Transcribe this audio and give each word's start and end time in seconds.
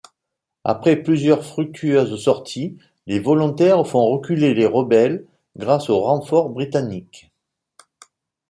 Après 0.63 0.95
plusieurs 0.95 1.45
fructueuses 1.45 2.19
sorties, 2.19 2.75
les 3.05 3.19
volontaires 3.19 3.85
font 3.85 4.03
reculer 4.07 4.55
les 4.55 4.65
rebelles 4.65 5.27
grâce 5.57 5.91
aux 5.91 5.99
renforts 5.99 6.49
britanniques. 6.49 7.31